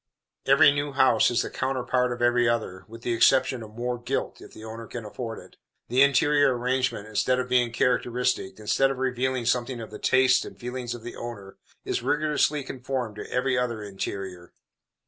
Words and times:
Every 0.47 0.71
new 0.71 0.93
house 0.93 1.29
is 1.29 1.43
the 1.43 1.51
counterpart 1.51 2.11
of 2.11 2.23
every 2.23 2.49
other, 2.49 2.85
with 2.87 3.03
the 3.03 3.13
exception 3.13 3.61
of 3.61 3.75
more 3.75 3.99
gilt, 4.01 4.41
if 4.41 4.51
the 4.51 4.63
owner 4.63 4.87
can 4.87 5.05
afford 5.05 5.37
it. 5.37 5.57
The 5.89 6.01
interior 6.01 6.57
arrangement, 6.57 7.07
instead 7.07 7.37
of 7.37 7.47
being 7.47 7.71
characteristic, 7.71 8.57
instead 8.57 8.89
of 8.89 8.97
revealing 8.97 9.45
something 9.45 9.79
of 9.79 9.91
the 9.91 9.99
tastes 9.99 10.43
and 10.43 10.59
feelings 10.59 10.95
of 10.95 11.03
the 11.03 11.15
owner, 11.15 11.57
is 11.85 12.01
rigorously 12.01 12.63
conformed 12.63 13.15
to 13.17 13.29
every 13.31 13.59
other 13.59 13.83
interior. 13.83 14.51